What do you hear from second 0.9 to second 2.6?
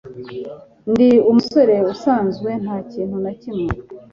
Ndi umusore usanzwe